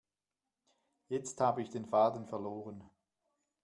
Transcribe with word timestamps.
Jetzt 1.09 1.39
habe 1.41 1.61
ich 1.61 1.69
den 1.69 1.85
Faden 1.85 2.25
verloren. 2.25 2.89